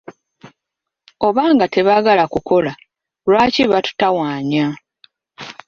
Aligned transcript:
Oba 1.27 1.43
nga 1.53 1.65
tebaagala 1.73 2.23
kukola, 2.33 2.71
lwaki 3.27 3.63
batutawaanya? 3.71 4.65